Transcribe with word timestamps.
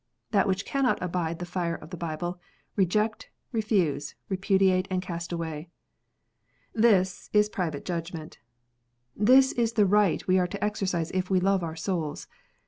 That 0.31 0.47
which 0.47 0.65
cannot 0.65 0.97
abide 0.99 1.37
the 1.37 1.45
fire 1.45 1.75
of 1.75 1.91
the 1.91 1.95
Bible, 1.95 2.39
reject, 2.75 3.29
refuse, 3.51 4.15
repudiate, 4.29 4.87
and 4.89 4.99
cast 4.99 5.31
away." 5.31 5.69
This 6.73 7.29
is 7.33 7.49
private 7.49 7.85
judgment. 7.85 8.39
This 9.15 9.51
is 9.51 9.73
the 9.73 9.85
right 9.85 10.25
we 10.25 10.39
are 10.39 10.47
to 10.47 10.63
exercise 10.63 11.11
if 11.11 11.29
we 11.29 11.39
love 11.39 11.61
our 11.63 11.75
souls. 11.75 12.25